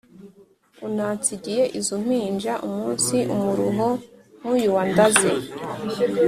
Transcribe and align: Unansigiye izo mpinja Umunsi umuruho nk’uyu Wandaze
Unansigiye 0.87 1.63
izo 1.79 1.95
mpinja 2.05 2.53
Umunsi 2.67 3.15
umuruho 3.35 3.87
nk’uyu 4.39 4.69
Wandaze 4.75 5.31